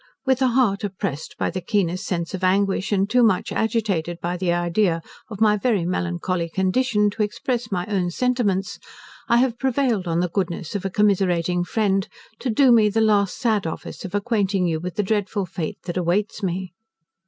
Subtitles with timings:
[0.25, 4.35] "With a heart oppressed by the keenest sense of anguish, and too much agitated by
[4.35, 8.79] the idea of my very melancholy condition, to express my own sentiments,
[9.29, 12.07] I have prevailed on the goodness of a commiserating friend,
[12.39, 15.97] to do me the last sad office of acquainting you with the dreadful fate that
[15.97, 16.73] awaits me.